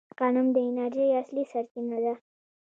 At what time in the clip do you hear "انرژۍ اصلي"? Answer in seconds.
0.67-1.43